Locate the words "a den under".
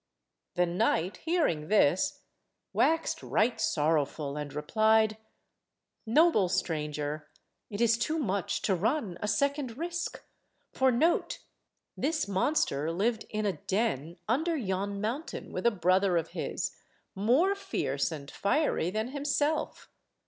13.45-14.57